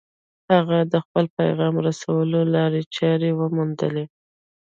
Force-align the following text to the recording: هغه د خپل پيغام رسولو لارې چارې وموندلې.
هغه 0.53 0.77
د 0.91 0.93
خپل 1.05 1.25
پيغام 1.37 1.75
رسولو 1.87 2.39
لارې 2.55 2.81
چارې 2.95 3.29
وموندلې. 3.39 4.05